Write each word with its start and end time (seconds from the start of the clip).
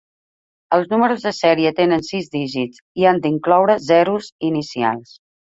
Els 0.77 0.87
números 0.93 1.25
de 1.27 1.33
sèrie 1.41 1.73
tenen 1.81 2.03
sis 2.09 2.31
dígits 2.37 2.83
i 3.03 3.07
han 3.11 3.23
d'incloure 3.27 3.79
zeros 3.91 4.35
inicials. 4.53 5.15